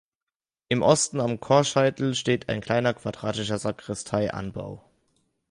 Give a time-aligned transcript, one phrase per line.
[0.69, 4.83] Im Osten am Chorscheitel steht ein kleiner quadratischer Sakristeianbau.